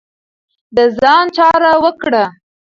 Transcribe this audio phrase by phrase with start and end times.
[0.75, 2.23] د ځان جار وکړه.